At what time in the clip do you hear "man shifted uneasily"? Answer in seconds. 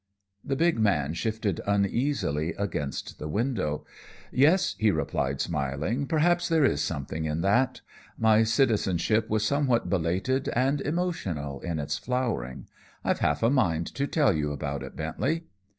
0.79-2.55